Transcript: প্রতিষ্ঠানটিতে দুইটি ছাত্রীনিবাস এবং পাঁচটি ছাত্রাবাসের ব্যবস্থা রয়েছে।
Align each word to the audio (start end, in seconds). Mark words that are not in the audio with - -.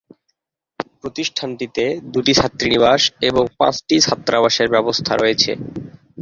প্রতিষ্ঠানটিতে 1.01 1.83
দুইটি 2.13 2.33
ছাত্রীনিবাস 2.33 3.01
এবং 3.29 3.43
পাঁচটি 3.59 3.95
ছাত্রাবাসের 3.99 4.67
ব্যবস্থা 4.69 5.13
রয়েছে। 5.15 5.51